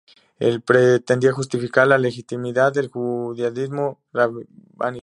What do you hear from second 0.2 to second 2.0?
Él pretendía justificar la